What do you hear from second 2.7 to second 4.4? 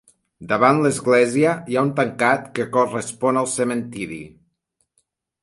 correspon al cementiri.